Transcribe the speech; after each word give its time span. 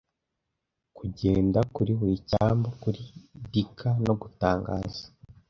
Kugenda 0.97 1.59
kuri 1.75 1.91
buri 1.99 2.15
cyambu 2.29 2.67
kuri 2.81 3.01
dicker 3.51 3.95
no 4.05 4.13
gutangaza, 4.21 5.03